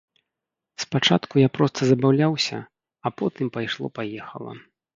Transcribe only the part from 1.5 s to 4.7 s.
проста забаўляўся, а потым пайшло-паехала.